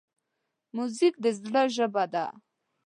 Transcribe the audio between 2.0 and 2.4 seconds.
ده.